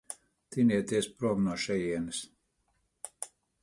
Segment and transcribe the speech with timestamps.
[0.55, 2.25] Tinieties prom no šejienes.